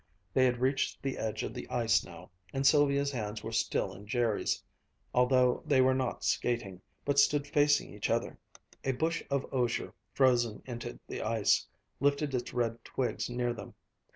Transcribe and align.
They 0.33 0.45
had 0.45 0.57
reached 0.61 1.03
the 1.03 1.19
edge 1.19 1.43
of 1.43 1.53
the 1.53 1.69
ice 1.69 2.03
now, 2.03 2.31
and 2.53 2.65
Sylvia's 2.65 3.11
hands 3.11 3.43
were 3.43 3.51
still 3.51 3.93
in 3.93 4.07
Jerry's, 4.07 4.63
although 5.13 5.61
they 5.67 5.79
were 5.79 5.93
not 5.93 6.23
skating, 6.23 6.81
but 7.05 7.19
stood 7.19 7.45
facing 7.45 7.93
each 7.93 8.09
other. 8.09 8.39
A 8.83 8.93
bush 8.93 9.21
of 9.29 9.45
osier, 9.53 9.93
frozen 10.11 10.63
into 10.65 10.99
the 11.07 11.21
ice, 11.21 11.67
lifted 11.99 12.33
its 12.33 12.51
red 12.51 12.83
twigs 12.83 13.29
near 13.29 13.53
them. 13.53 13.75